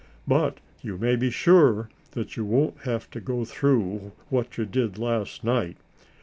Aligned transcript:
But 0.27 0.57
you 0.81 0.97
may 0.97 1.15
be 1.15 1.29
sure 1.29 1.87
that 2.13 2.35
you 2.35 2.43
won't 2.43 2.75
have 2.85 3.07
to 3.11 3.21
go 3.21 3.45
through 3.45 4.13
what 4.29 4.57
you 4.57 4.65
did 4.65 4.97
last 4.97 5.43
night. 5.43 5.77